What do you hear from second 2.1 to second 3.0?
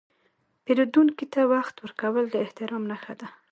د احترام